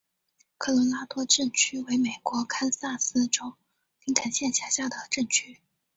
[0.57, 3.53] 科罗拉多镇区为美国堪萨斯州
[4.03, 5.61] 林肯县辖下的镇区。